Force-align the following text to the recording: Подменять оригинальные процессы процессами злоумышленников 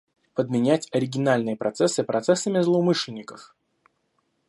Подменять 0.33 0.87
оригинальные 0.95 1.55
процессы 1.55 2.03
процессами 2.03 2.59
злоумышленников 2.61 3.55